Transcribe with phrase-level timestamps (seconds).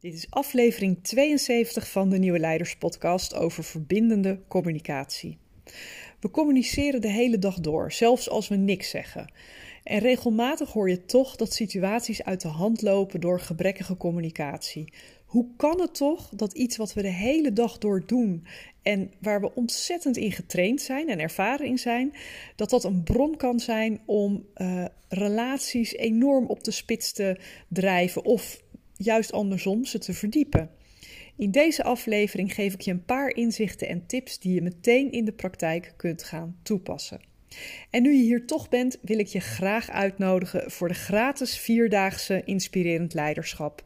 [0.00, 5.38] Dit is aflevering 72 van de Nieuwe Leiders Podcast over verbindende communicatie.
[6.20, 9.32] We communiceren de hele dag door, zelfs als we niks zeggen.
[9.84, 14.92] En regelmatig hoor je toch dat situaties uit de hand lopen door gebrekkige communicatie.
[15.24, 18.46] Hoe kan het toch dat iets wat we de hele dag door doen
[18.82, 22.12] en waar we ontzettend in getraind zijn en ervaren in zijn,
[22.56, 28.24] dat dat een bron kan zijn om uh, relaties enorm op de spits te drijven
[28.24, 28.60] of
[29.02, 30.70] juist andersom ze te verdiepen.
[31.36, 35.24] In deze aflevering geef ik je een paar inzichten en tips die je meteen in
[35.24, 37.20] de praktijk kunt gaan toepassen.
[37.90, 42.42] En nu je hier toch bent, wil ik je graag uitnodigen voor de gratis vierdaagse
[42.44, 43.82] inspirerend leiderschap.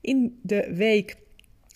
[0.00, 1.16] In de week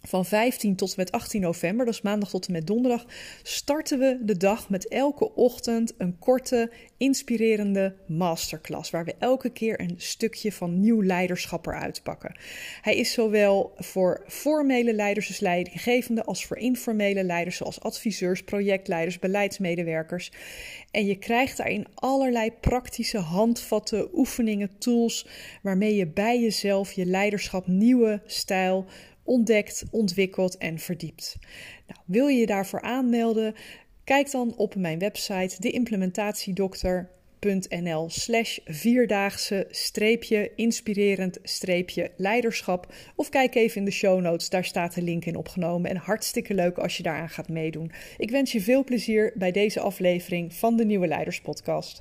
[0.03, 3.07] van 15 tot en met 18 november, is maandag tot en met donderdag,
[3.43, 8.91] starten we de dag met elke ochtend een korte, inspirerende masterclass.
[8.91, 12.37] Waar we elke keer een stukje van nieuw leiderschap eruit pakken.
[12.81, 19.19] Hij is zowel voor formele leiders, dus leidinggevenden, als voor informele leiders, zoals adviseurs, projectleiders,
[19.19, 20.33] beleidsmedewerkers.
[20.91, 25.27] En je krijgt daarin allerlei praktische handvatten, oefeningen, tools,
[25.63, 28.87] waarmee je bij jezelf je leiderschap nieuwe stijl
[29.25, 31.37] ontdekt, ontwikkelt en verdiept.
[31.87, 33.55] Nou, wil je je daarvoor aanmelden?
[34.05, 42.95] Kijk dan op mijn website deimplementatiedokter.nl slash vierdaagse streepje inspirerend streepje leiderschap.
[43.17, 45.91] Of kijk even in de show notes, daar staat de link in opgenomen.
[45.91, 47.93] En hartstikke leuk als je daaraan gaat meedoen.
[48.17, 52.01] Ik wens je veel plezier bij deze aflevering van de Nieuwe Leiderspodcast.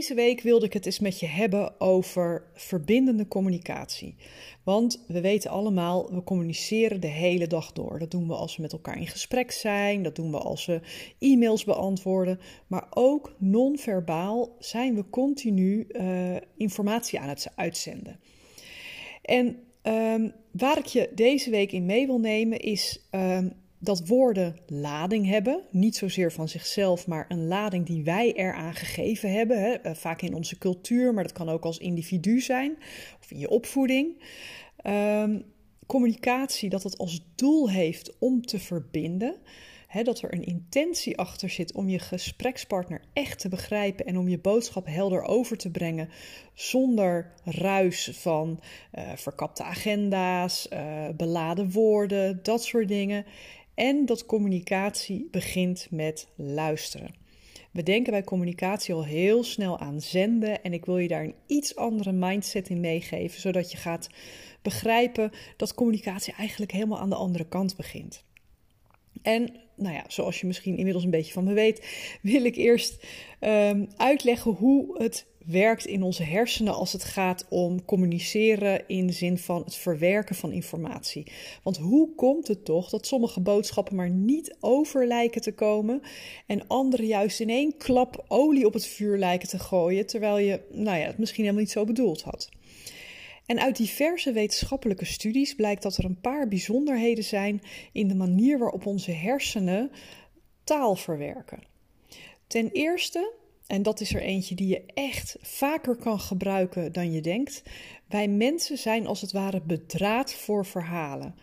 [0.00, 4.16] Deze week wilde ik het eens met je hebben over verbindende communicatie.
[4.64, 7.98] Want we weten allemaal, we communiceren de hele dag door.
[7.98, 10.80] Dat doen we als we met elkaar in gesprek zijn, dat doen we als we
[11.18, 12.40] e-mails beantwoorden.
[12.66, 18.20] Maar ook non-verbaal zijn we continu uh, informatie aan het uitzenden.
[19.22, 23.52] En um, waar ik je deze week in mee wil nemen is um,
[23.82, 25.60] dat woorden lading hebben.
[25.70, 29.60] Niet zozeer van zichzelf, maar een lading die wij eraan gegeven hebben.
[29.60, 29.70] Hè.
[29.70, 32.76] Eh, vaak in onze cultuur, maar dat kan ook als individu zijn
[33.20, 34.22] of in je opvoeding.
[34.86, 35.44] Um,
[35.86, 39.36] communicatie, dat het als doel heeft om te verbinden.
[39.86, 44.28] Hè, dat er een intentie achter zit om je gesprekspartner echt te begrijpen en om
[44.28, 46.08] je boodschap helder over te brengen
[46.54, 48.60] zonder ruis van
[48.94, 53.24] uh, verkapte agenda's, uh, beladen woorden, dat soort dingen.
[53.80, 57.14] En dat communicatie begint met luisteren.
[57.70, 61.34] We denken bij communicatie al heel snel aan zenden en ik wil je daar een
[61.46, 64.08] iets andere mindset in meegeven, zodat je gaat
[64.62, 68.24] begrijpen dat communicatie eigenlijk helemaal aan de andere kant begint.
[69.22, 71.86] En nou ja, zoals je misschien inmiddels een beetje van me weet,
[72.22, 73.06] wil ik eerst
[73.40, 79.12] um, uitleggen hoe het werkt in onze hersenen als het gaat om communiceren in de
[79.12, 81.26] zin van het verwerken van informatie.
[81.62, 86.02] Want hoe komt het toch dat sommige boodschappen maar niet over lijken te komen
[86.46, 90.60] en andere juist in één klap olie op het vuur lijken te gooien, terwijl je
[90.72, 92.48] nou ja, het misschien helemaal niet zo bedoeld had?
[93.50, 97.62] En uit diverse wetenschappelijke studies blijkt dat er een paar bijzonderheden zijn
[97.92, 99.90] in de manier waarop onze hersenen
[100.64, 101.62] taal verwerken.
[102.46, 103.32] Ten eerste
[103.66, 107.62] en dat is er eentje die je echt vaker kan gebruiken dan je denkt.
[108.08, 111.34] Wij mensen zijn als het ware bedraad voor verhalen.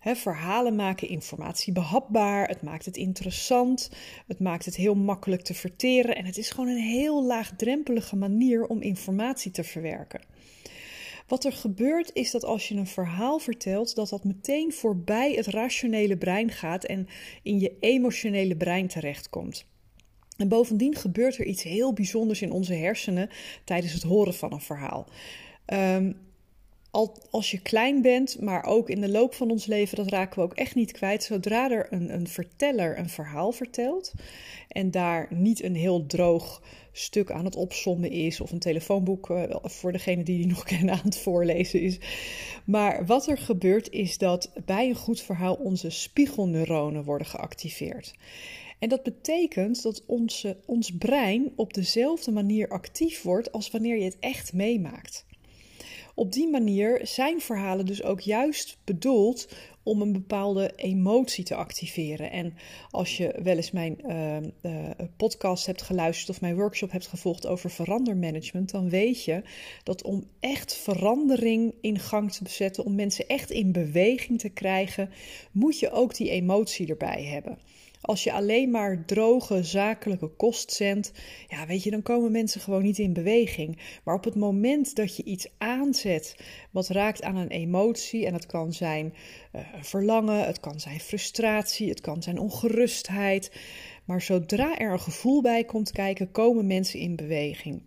[0.00, 3.90] verhalen maken informatie behapbaar, het maakt het interessant,
[4.26, 8.66] het maakt het heel makkelijk te verteren en het is gewoon een heel laagdrempelige manier
[8.66, 10.33] om informatie te verwerken.
[11.26, 15.46] Wat er gebeurt is dat als je een verhaal vertelt, dat dat meteen voorbij het
[15.46, 17.08] rationele brein gaat en
[17.42, 19.66] in je emotionele brein terechtkomt.
[20.36, 23.30] En bovendien gebeurt er iets heel bijzonders in onze hersenen
[23.64, 25.06] tijdens het horen van een verhaal.
[25.66, 26.16] Um,
[27.30, 30.44] als je klein bent, maar ook in de loop van ons leven, dat raken we
[30.44, 31.22] ook echt niet kwijt.
[31.22, 34.12] Zodra er een, een verteller een verhaal vertelt
[34.68, 36.62] en daar niet een heel droog
[36.92, 40.94] stuk aan het opsommen is of een telefoonboek uh, voor degene die die nog kennen
[40.94, 41.98] aan het voorlezen is.
[42.64, 48.14] Maar wat er gebeurt is dat bij een goed verhaal onze spiegelneuronen worden geactiveerd.
[48.78, 54.04] En dat betekent dat onze, ons brein op dezelfde manier actief wordt als wanneer je
[54.04, 55.24] het echt meemaakt.
[56.14, 59.48] Op die manier zijn verhalen dus ook juist bedoeld
[59.82, 62.30] om een bepaalde emotie te activeren.
[62.30, 62.54] En
[62.90, 67.46] als je wel eens mijn uh, uh, podcast hebt geluisterd of mijn workshop hebt gevolgd
[67.46, 69.42] over verandermanagement, dan weet je
[69.82, 75.10] dat om echt verandering in gang te zetten, om mensen echt in beweging te krijgen,
[75.52, 77.58] moet je ook die emotie erbij hebben.
[78.04, 81.12] Als je alleen maar droge zakelijke kost zendt,
[81.48, 83.78] ja, weet je, dan komen mensen gewoon niet in beweging.
[84.04, 86.36] Maar op het moment dat je iets aanzet
[86.70, 89.14] wat raakt aan een emotie, en dat kan zijn
[89.52, 93.52] uh, verlangen, het kan zijn frustratie, het kan zijn ongerustheid.
[94.04, 97.82] Maar zodra er een gevoel bij komt kijken, komen mensen in beweging.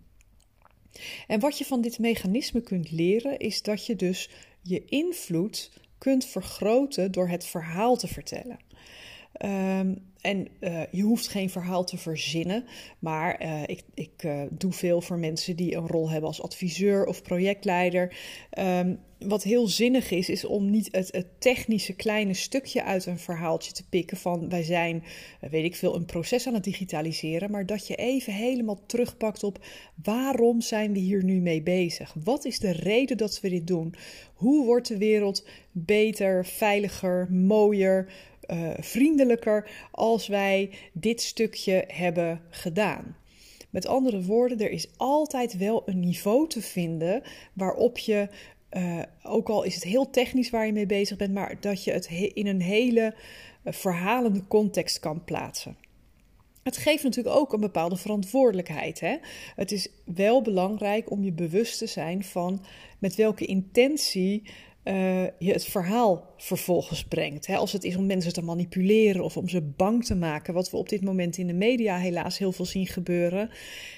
[1.28, 4.30] En wat je van dit mechanisme kunt leren, is dat je dus
[4.62, 8.67] je invloed kunt vergroten door het verhaal te vertellen.
[9.46, 12.66] Um, en uh, je hoeft geen verhaal te verzinnen,
[13.00, 17.06] maar uh, ik, ik uh, doe veel voor mensen die een rol hebben als adviseur
[17.06, 18.16] of projectleider.
[18.60, 23.20] Um, wat heel zinnig is, is om niet het, het, technische kleine stukje uit een
[23.20, 25.04] verhaaltje te pikken van wij zijn,
[25.50, 29.66] weet ik veel, een proces aan het digitaliseren, maar dat je even helemaal terugpakt op
[30.04, 32.16] waarom zijn we hier nu mee bezig?
[32.24, 33.96] Wat is de reden dat we dit doen?
[34.34, 38.12] Hoe wordt de wereld beter, veiliger, mooier?
[38.48, 43.16] Uh, vriendelijker als wij dit stukje hebben gedaan.
[43.70, 47.22] Met andere woorden, er is altijd wel een niveau te vinden
[47.54, 48.28] waarop je,
[48.72, 51.92] uh, ook al is het heel technisch waar je mee bezig bent, maar dat je
[51.92, 53.14] het in een hele
[53.64, 55.78] uh, verhalende context kan plaatsen.
[56.64, 59.00] Het geeft natuurlijk ook een bepaalde verantwoordelijkheid.
[59.00, 59.18] Hè?
[59.56, 62.66] Het is wel belangrijk om je bewust te zijn van
[63.00, 64.44] met welke intentie
[64.88, 67.48] uh, je het verhaal vervolgens brengt.
[67.48, 67.56] Hè?
[67.56, 70.78] Als het is om mensen te manipuleren of om ze bang te maken, wat we
[70.78, 73.50] op dit moment in de media helaas heel veel zien gebeuren,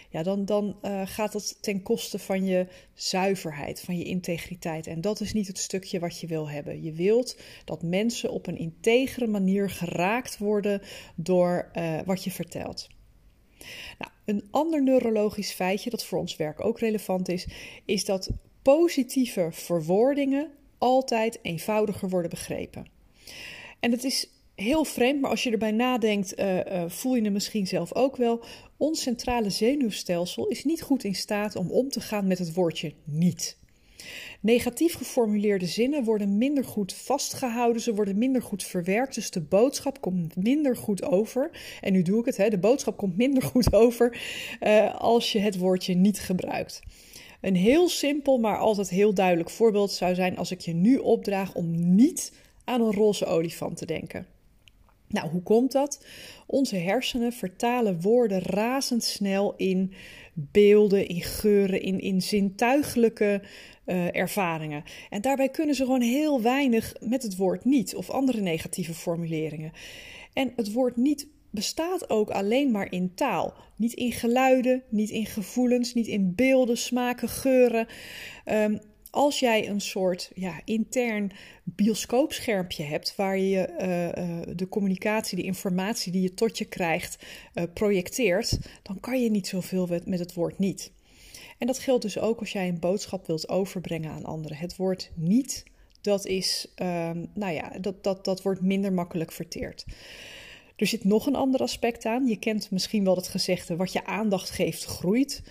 [0.10, 4.88] ja, dan, dan uh, gaat dat ten koste van je zuiverheid, van je integriteit.
[4.88, 6.84] En dat is niet het stukje wat je wil hebben.
[6.84, 10.82] Je wilt dat mensen op een integere manier geraakt worden
[11.16, 12.88] door uh, wat je vertelt.
[13.98, 17.48] Nou, een ander neurologisch feitje dat voor ons werk ook relevant is,
[17.86, 18.30] is dat
[18.62, 22.86] positieve verwoordingen altijd eenvoudiger worden begrepen.
[23.80, 27.34] En het is heel vreemd, maar als je erbij nadenkt, uh, uh, voel je het
[27.34, 28.44] misschien zelf ook wel.
[28.78, 32.94] Ons centrale zenuwstelsel is niet goed in staat om om te gaan met het woordje
[33.04, 33.58] niet.
[34.42, 40.02] Negatief geformuleerde zinnen worden minder goed vastgehouden, ze worden minder goed verwerkt, dus de boodschap
[40.02, 41.52] komt minder goed over.
[41.82, 44.22] En nu doe ik het, hè, de boodschap komt minder goed over
[44.62, 46.82] uh, als je het woordje niet gebruikt.
[47.42, 51.54] Een heel simpel, maar altijd heel duidelijk voorbeeld zou zijn als ik je nu opdraag
[51.54, 52.34] om niet
[52.64, 54.28] aan een roze olifant te denken.
[55.08, 56.06] Nou, hoe komt dat?
[56.46, 59.94] Onze hersenen vertalen woorden razendsnel in
[60.34, 63.42] beelden, in geuren, in, in zintuigelijke
[63.86, 64.84] uh, ervaringen.
[65.10, 69.72] En daarbij kunnen ze gewoon heel weinig met het woord niet of andere negatieve formuleringen.
[70.34, 73.54] En het woord niet bestaat ook alleen maar in taal.
[73.76, 77.88] Niet in geluiden, niet in gevoelens, niet in beelden, smaken, geuren.
[78.46, 78.80] Um,
[79.12, 81.32] als jij een soort ja, intern
[81.64, 87.26] bioscoopschermpje hebt waar je uh, uh, de communicatie, de informatie die je tot je krijgt,
[87.54, 90.92] uh, projecteert, dan kan je niet zoveel met, met het woord niet.
[91.58, 94.58] En dat geldt dus ook als jij een boodschap wilt overbrengen aan anderen.
[94.58, 95.64] Het woord niet,
[96.02, 99.86] dat is, ehm, nou ja, dat, dat, dat wordt minder makkelijk verteerd.
[100.80, 102.28] Er zit nog een ander aspect aan.
[102.28, 105.44] Je kent misschien wel het gezegde: wat je aandacht geeft, groeit.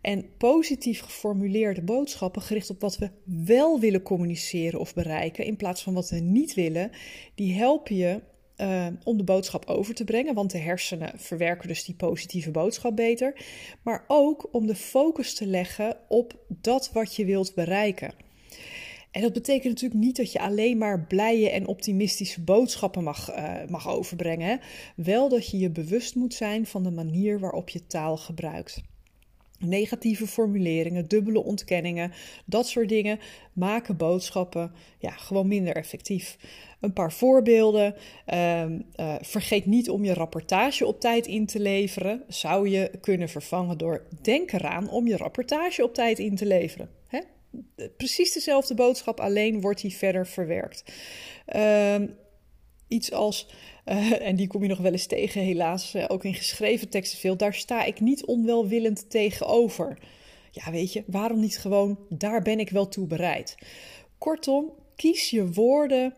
[0.00, 5.82] En positief geformuleerde boodschappen gericht op wat we wel willen communiceren of bereiken, in plaats
[5.82, 6.90] van wat we niet willen,
[7.34, 8.20] die helpen je
[8.56, 10.34] uh, om de boodschap over te brengen.
[10.34, 13.40] Want de hersenen verwerken dus die positieve boodschap beter.
[13.82, 18.23] Maar ook om de focus te leggen op dat wat je wilt bereiken.
[19.14, 23.54] En dat betekent natuurlijk niet dat je alleen maar blije en optimistische boodschappen mag, uh,
[23.68, 24.60] mag overbrengen.
[24.96, 28.82] Wel dat je je bewust moet zijn van de manier waarop je taal gebruikt.
[29.58, 32.12] Negatieve formuleringen, dubbele ontkenningen,
[32.44, 33.18] dat soort dingen
[33.52, 36.36] maken boodschappen ja, gewoon minder effectief.
[36.80, 37.94] Een paar voorbeelden.
[38.32, 38.64] Uh,
[38.96, 42.22] uh, vergeet niet om je rapportage op tijd in te leveren.
[42.28, 47.02] Zou je kunnen vervangen door denk eraan om je rapportage op tijd in te leveren
[47.96, 50.84] precies dezelfde boodschap, alleen wordt die verder verwerkt.
[51.54, 51.96] Uh,
[52.88, 53.48] iets als,
[53.86, 57.18] uh, en die kom je nog wel eens tegen, helaas, uh, ook in geschreven teksten
[57.18, 59.98] veel, daar sta ik niet onwelwillend tegenover.
[60.50, 63.56] Ja, weet je, waarom niet gewoon, daar ben ik wel toe bereid.
[64.18, 66.14] Kortom, kies je woorden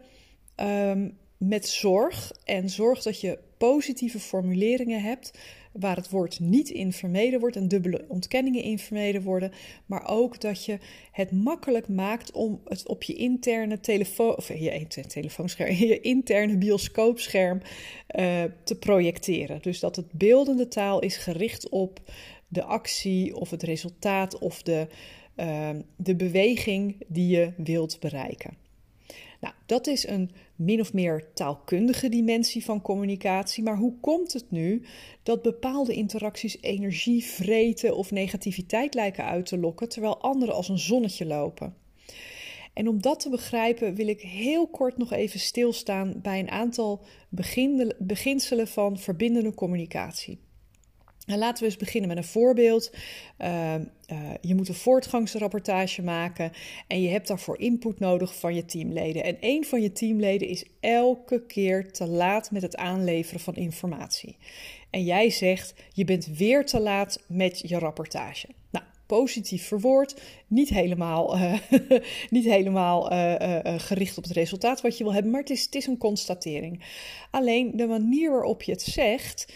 [0.57, 5.39] um, met zorg en zorg dat je positieve formuleringen hebt
[5.79, 9.53] waar het woord niet in vermeden wordt en dubbele ontkenningen in vermeden worden,
[9.87, 10.79] maar ook dat je
[11.13, 17.61] het makkelijk maakt om het op je interne telefoon of je telefoonscherm, je interne bioscoopscherm
[18.19, 19.63] uh, te projecteren.
[19.63, 22.01] Dus dat het beeldende taal is gericht op
[22.49, 24.87] de actie of het resultaat of de,
[25.37, 28.66] uh, de beweging die je wilt bereiken.
[29.41, 33.63] Nou, dat is een min of meer taalkundige dimensie van communicatie.
[33.63, 34.83] Maar hoe komt het nu
[35.23, 40.79] dat bepaalde interacties energie vreten of negativiteit lijken uit te lokken, terwijl andere als een
[40.79, 41.75] zonnetje lopen?
[42.73, 47.05] En om dat te begrijpen wil ik heel kort nog even stilstaan bij een aantal
[47.99, 50.39] beginselen van verbindende communicatie.
[51.27, 52.91] En laten we eens beginnen met een voorbeeld.
[53.39, 53.81] Uh, uh,
[54.41, 56.53] je moet een voortgangsrapportage maken
[56.87, 59.25] en je hebt daarvoor input nodig van je teamleden.
[59.25, 64.37] En een van je teamleden is elke keer te laat met het aanleveren van informatie.
[64.91, 68.49] En jij zegt, je bent weer te laat met je rapportage.
[68.71, 71.59] Nou, positief verwoord, niet helemaal, uh,
[72.31, 73.03] niet helemaal
[73.79, 76.85] gericht op het resultaat wat je wil hebben, maar het is, het is een constatering.
[77.31, 79.47] Alleen de manier waarop je het zegt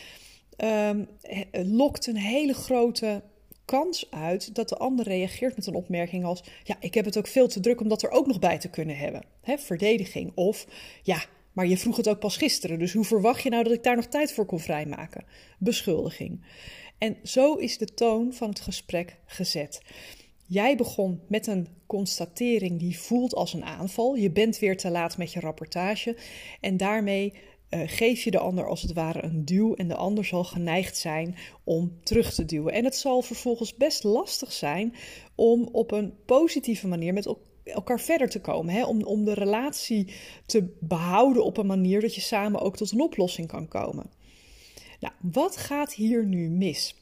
[0.64, 1.08] um,
[1.52, 3.22] lokt een hele grote
[3.64, 7.26] kans uit dat de ander reageert met een opmerking als: Ja, ik heb het ook
[7.26, 9.22] veel te druk om dat er ook nog bij te kunnen hebben.
[9.40, 10.32] Hè, verdediging.
[10.34, 10.66] Of
[11.02, 13.82] ja, maar je vroeg het ook pas gisteren, dus hoe verwacht je nou dat ik
[13.82, 15.24] daar nog tijd voor kon vrijmaken?
[15.58, 16.44] Beschuldiging.
[16.98, 19.82] En zo is de toon van het gesprek gezet.
[20.46, 24.14] Jij begon met een constatering die voelt als een aanval.
[24.14, 26.16] Je bent weer te laat met je rapportage.
[26.60, 27.32] En daarmee
[27.70, 30.96] uh, geef je de ander als het ware een duw en de ander zal geneigd
[30.96, 32.72] zijn om terug te duwen.
[32.72, 34.94] En het zal vervolgens best lastig zijn
[35.34, 37.34] om op een positieve manier met
[37.64, 38.74] elkaar verder te komen.
[38.74, 38.84] Hè?
[38.84, 40.12] Om, om de relatie
[40.46, 44.10] te behouden op een manier dat je samen ook tot een oplossing kan komen.
[45.00, 46.94] Nou, wat gaat hier nu mis?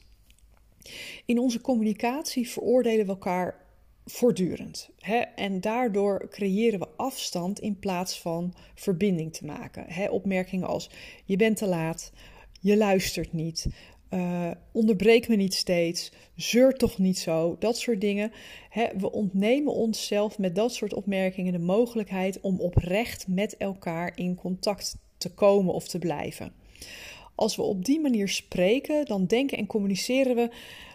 [1.25, 3.67] In onze communicatie veroordelen we elkaar
[4.09, 4.89] voortdurend.
[4.99, 5.17] Hè?
[5.17, 9.85] En daardoor creëren we afstand in plaats van verbinding te maken.
[9.87, 10.09] Hè?
[10.09, 10.89] Opmerkingen als:
[11.25, 12.11] je bent te laat,
[12.61, 13.67] je luistert niet,
[14.09, 18.31] uh, onderbreek me niet steeds, zeur toch niet zo, dat soort dingen.
[18.69, 18.87] Hè?
[18.97, 24.97] We ontnemen onszelf met dat soort opmerkingen de mogelijkheid om oprecht met elkaar in contact
[25.17, 26.53] te komen of te blijven.
[27.35, 30.49] Als we op die manier spreken, dan denken en communiceren we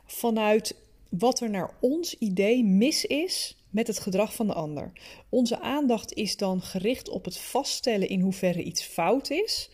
[0.06, 0.76] vanuit
[1.18, 4.92] wat er naar ons idee mis is met het gedrag van de ander.
[5.28, 9.70] Onze aandacht is dan gericht op het vaststellen in hoeverre iets fout is.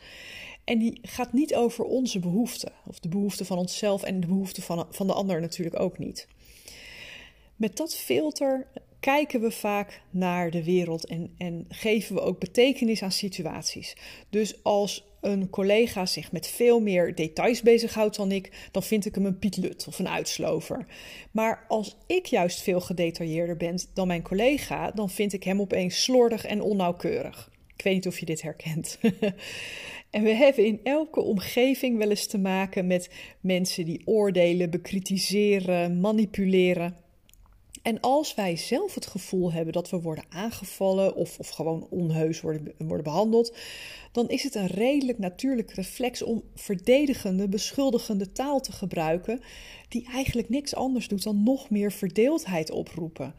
[0.64, 4.62] En die gaat niet over onze behoeften, of de behoeften van onszelf en de behoeften
[4.62, 6.26] van, van de ander natuurlijk ook niet.
[7.56, 8.66] Met dat filter
[9.00, 13.96] kijken we vaak naar de wereld en, en geven we ook betekenis aan situaties.
[14.30, 19.14] Dus als een collega zich met veel meer details bezighoudt dan ik, dan vind ik
[19.14, 20.86] hem een pietlut of een uitslover.
[21.30, 26.02] Maar als ik juist veel gedetailleerder ben dan mijn collega, dan vind ik hem opeens
[26.02, 27.50] slordig en onnauwkeurig.
[27.76, 28.98] Ik weet niet of je dit herkent.
[30.10, 36.00] en we hebben in elke omgeving wel eens te maken met mensen die oordelen, bekritiseren,
[36.00, 36.96] manipuleren.
[37.82, 42.40] En als wij zelf het gevoel hebben dat we worden aangevallen of, of gewoon onheus
[42.40, 43.56] worden, worden behandeld,
[44.12, 49.40] dan is het een redelijk natuurlijk reflex om verdedigende, beschuldigende taal te gebruiken,
[49.88, 53.34] die eigenlijk niks anders doet dan nog meer verdeeldheid oproepen.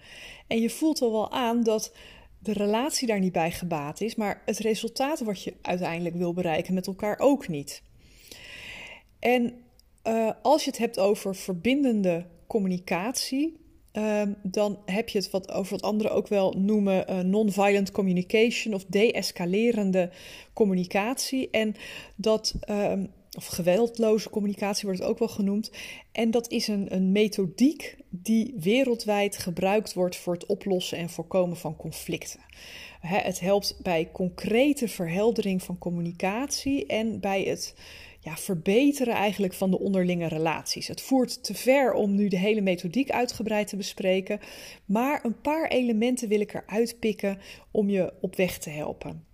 [0.48, 1.94] En je voelt al wel aan dat
[2.40, 6.74] de relatie daar niet bij gebaat is, maar het resultaat wat je uiteindelijk wil bereiken
[6.74, 7.84] met elkaar ook niet.
[9.20, 9.54] En
[10.08, 13.61] uh, als je het hebt over verbindende communicatie,
[13.94, 18.74] Um, dan heb je het wat over wat anderen ook wel noemen uh, non-violent communication
[18.74, 20.10] of de-escalerende
[20.54, 21.50] communicatie.
[21.50, 21.76] En
[22.16, 25.72] dat, um, of geweldloze communicatie wordt het ook wel genoemd.
[26.12, 31.58] En dat is een, een methodiek die wereldwijd gebruikt wordt voor het oplossen en voorkomen
[31.58, 32.40] van conflicten.
[33.02, 37.74] het helpt bij concrete verheldering van communicatie en bij het
[38.24, 40.88] ja, verbeteren eigenlijk van de onderlinge relaties.
[40.88, 44.40] Het voert te ver om nu de hele methodiek uitgebreid te bespreken,
[44.86, 47.40] maar een paar elementen wil ik eruit pikken
[47.72, 49.26] om je op weg te helpen.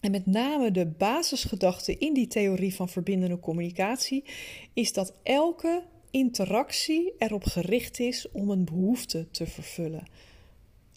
[0.00, 4.24] En met name de basisgedachte in die theorie van verbindende communicatie
[4.72, 10.06] is dat elke interactie erop gericht is om een behoefte te vervullen.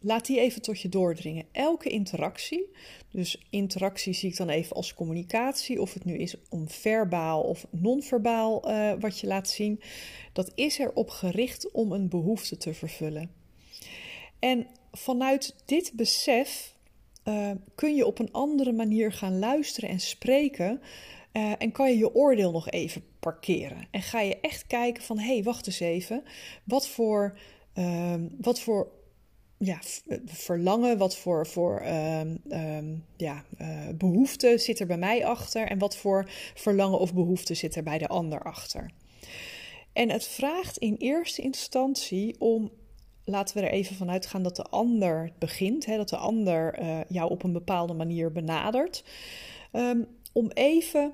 [0.05, 1.45] Laat die even tot je doordringen.
[1.51, 2.71] Elke interactie,
[3.11, 7.67] dus interactie zie ik dan even als communicatie, of het nu is om verbaal of
[7.69, 9.81] non-verbaal uh, wat je laat zien,
[10.33, 13.31] dat is erop gericht om een behoefte te vervullen.
[14.39, 16.75] En vanuit dit besef
[17.23, 20.81] uh, kun je op een andere manier gaan luisteren en spreken.
[21.33, 23.87] Uh, en kan je je oordeel nog even parkeren.
[23.91, 26.23] En ga je echt kijken van, hé, hey, wacht eens even.
[26.63, 27.37] Wat voor,
[27.75, 28.91] uh, wat voor
[29.57, 29.79] ja,
[30.25, 35.67] verlangen, wat voor, voor um, ja, uh, behoefte zit er bij mij achter.
[35.67, 38.91] En wat voor verlangen of behoefte zit er bij de ander achter.
[39.93, 42.71] En het vraagt in eerste instantie om
[43.25, 46.99] laten we er even vanuit gaan dat de ander begint, hè, dat de ander uh,
[47.07, 49.03] jou op een bepaalde manier benadert.
[49.71, 51.13] Um, om even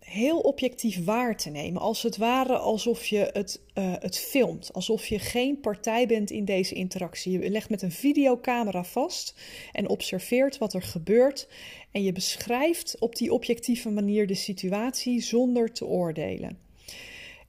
[0.00, 1.82] heel objectief waar te nemen.
[1.82, 4.72] Als het ware alsof je het, uh, het filmt.
[4.72, 7.40] Alsof je geen partij bent in deze interactie.
[7.40, 9.34] Je legt met een videocamera vast
[9.72, 11.48] en observeert wat er gebeurt.
[11.90, 16.58] En je beschrijft op die objectieve manier de situatie zonder te oordelen.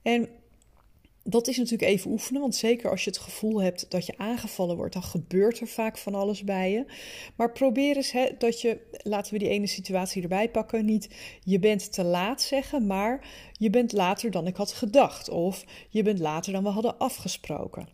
[0.02, 0.28] En
[1.24, 4.76] dat is natuurlijk even oefenen, want zeker als je het gevoel hebt dat je aangevallen
[4.76, 6.84] wordt, dan gebeurt er vaak van alles bij je.
[7.36, 11.08] Maar probeer eens hè, dat je, laten we die ene situatie erbij pakken, niet
[11.44, 15.28] je bent te laat zeggen, maar je bent later dan ik had gedacht.
[15.28, 17.88] Of je bent later dan we hadden afgesproken.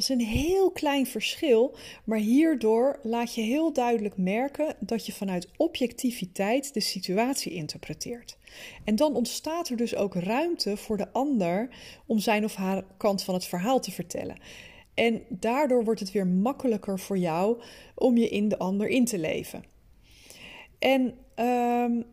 [0.00, 5.12] Dat is een heel klein verschil, maar hierdoor laat je heel duidelijk merken dat je
[5.12, 8.38] vanuit objectiviteit de situatie interpreteert.
[8.84, 11.68] En dan ontstaat er dus ook ruimte voor de ander
[12.06, 14.38] om zijn of haar kant van het verhaal te vertellen.
[14.94, 17.62] En daardoor wordt het weer makkelijker voor jou
[17.94, 19.64] om je in de ander in te leven.
[20.78, 22.04] En um,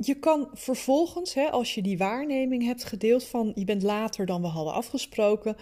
[0.00, 4.42] je kan vervolgens, hè, als je die waarneming hebt gedeeld van je bent later dan
[4.42, 5.56] we hadden afgesproken,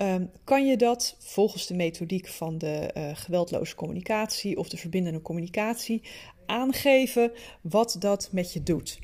[0.00, 5.22] um, kan je dat volgens de methodiek van de uh, geweldloze communicatie of de verbindende
[5.22, 6.02] communicatie
[6.46, 8.98] aangeven wat dat met je doet.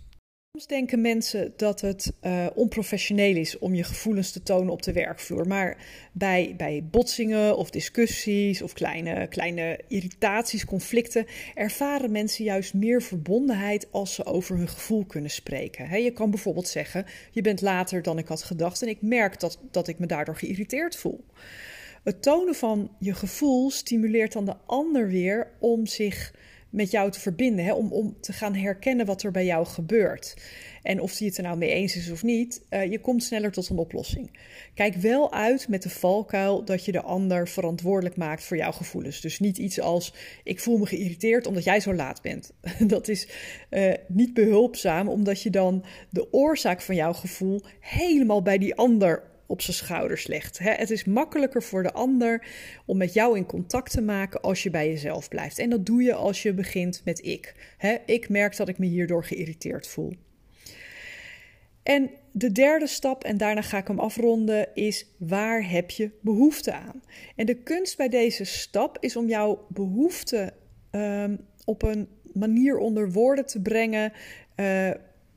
[0.54, 4.92] Soms denken mensen dat het uh, onprofessioneel is om je gevoelens te tonen op de
[4.92, 5.46] werkvloer.
[5.46, 5.76] Maar
[6.12, 13.86] bij, bij botsingen of discussies of kleine, kleine irritaties, conflicten, ervaren mensen juist meer verbondenheid
[13.90, 16.02] als ze over hun gevoel kunnen spreken.
[16.02, 19.58] Je kan bijvoorbeeld zeggen: Je bent later dan ik had gedacht en ik merk dat,
[19.70, 21.24] dat ik me daardoor geïrriteerd voel.
[22.02, 26.32] Het tonen van je gevoel stimuleert dan de ander weer om zich
[26.74, 27.64] met jou te verbinden.
[27.64, 27.72] Hè?
[27.72, 30.36] Om, om te gaan herkennen wat er bij jou gebeurt.
[30.82, 33.52] En of die het er nou mee eens is of niet, uh, je komt sneller
[33.52, 34.38] tot een oplossing.
[34.74, 39.20] Kijk wel uit met de valkuil dat je de ander verantwoordelijk maakt voor jouw gevoelens.
[39.20, 42.52] Dus niet iets als: ik voel me geïrriteerd omdat jij zo laat bent.
[42.94, 43.28] Dat is
[43.70, 49.32] uh, niet behulpzaam, omdat je dan de oorzaak van jouw gevoel helemaal bij die ander
[49.46, 50.58] op zijn schouders legt.
[50.58, 52.46] Het is makkelijker voor de ander
[52.86, 55.58] om met jou in contact te maken als je bij jezelf blijft.
[55.58, 57.54] En dat doe je als je begint met ik.
[58.06, 60.12] Ik merk dat ik me hierdoor geïrriteerd voel.
[61.82, 66.72] En de derde stap, en daarna ga ik hem afronden, is waar heb je behoefte
[66.72, 67.02] aan?
[67.36, 70.52] En de kunst bij deze stap is om jouw behoefte
[70.90, 74.12] um, op een manier onder woorden te brengen.
[74.56, 74.90] Uh,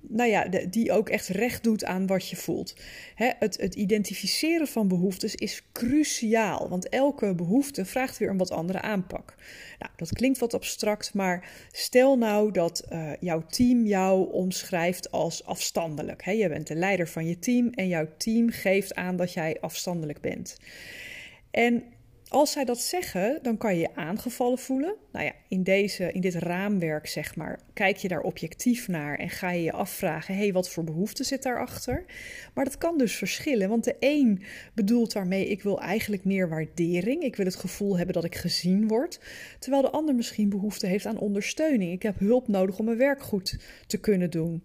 [0.10, 2.76] nou ja, die ook echt recht doet aan wat je voelt.
[3.16, 8.82] het, het, identificeren van behoeftes is cruciaal, want elke behoefte vraagt weer een wat andere
[8.82, 9.36] aanpak.
[9.80, 15.46] Nou, dat klinkt wat abstract, maar stel nou dat uh, jouw team jou omschrijft als
[15.46, 16.26] afstandelijk.
[16.26, 20.22] Je bent de leider van je team en jouw team geeft aan dat jij afstandelijk
[20.22, 20.58] bent.
[21.52, 21.84] En
[22.30, 24.96] als zij dat zeggen, dan kan je je aangevallen voelen.
[25.12, 29.30] Nou ja, in, deze, in dit raamwerk, zeg maar, kijk je daar objectief naar en
[29.30, 32.06] ga je je afvragen: hé, hey, wat voor behoefte zit daarachter?
[32.54, 37.24] Maar dat kan dus verschillen, want de een bedoelt daarmee: ik wil eigenlijk meer waardering.
[37.24, 39.20] Ik wil het gevoel hebben dat ik gezien word.
[39.60, 41.92] Terwijl de ander misschien behoefte heeft aan ondersteuning.
[41.92, 44.64] Ik heb hulp nodig om mijn werk goed te kunnen doen.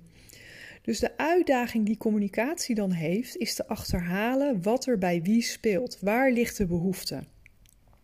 [0.83, 5.98] Dus de uitdaging die communicatie dan heeft, is te achterhalen wat er bij wie speelt.
[6.01, 7.22] Waar ligt de behoefte?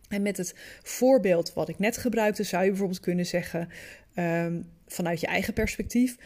[0.09, 3.69] En met het voorbeeld wat ik net gebruikte, zou je bijvoorbeeld kunnen zeggen,
[4.15, 6.17] um, vanuit je eigen perspectief.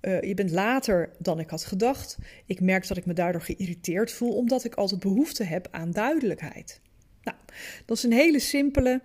[0.00, 2.18] Uh, je bent later dan ik had gedacht.
[2.46, 6.80] Ik merk dat ik me daardoor geïrriteerd voel, omdat ik altijd behoefte heb aan duidelijkheid.
[7.22, 7.36] Nou,
[7.84, 9.00] dat is een hele simpele.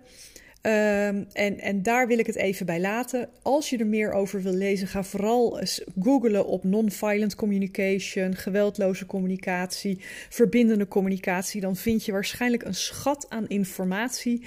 [0.66, 3.28] Um, en, en daar wil ik het even bij laten.
[3.42, 9.06] Als je er meer over wil lezen, ga vooral eens googlen op non-violent communication, geweldloze
[9.06, 11.60] communicatie, verbindende communicatie.
[11.60, 14.46] Dan vind je waarschijnlijk een schat aan informatie.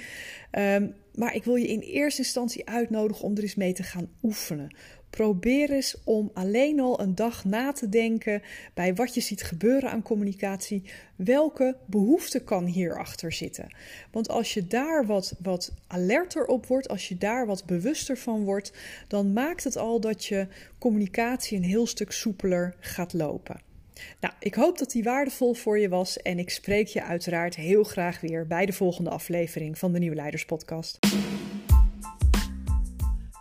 [0.58, 4.08] Um, maar ik wil je in eerste instantie uitnodigen om er eens mee te gaan
[4.22, 4.74] oefenen.
[5.10, 8.42] Probeer eens om alleen al een dag na te denken
[8.74, 10.82] bij wat je ziet gebeuren aan communicatie.
[11.16, 13.74] Welke behoefte kan hierachter zitten?
[14.12, 18.44] Want als je daar wat, wat alerter op wordt, als je daar wat bewuster van
[18.44, 18.72] wordt,
[19.08, 20.46] dan maakt het al dat je
[20.78, 23.60] communicatie een heel stuk soepeler gaat lopen.
[24.20, 27.84] Nou, ik hoop dat die waardevol voor je was en ik spreek je uiteraard heel
[27.84, 30.98] graag weer bij de volgende aflevering van de Nieuwe Leiders Podcast.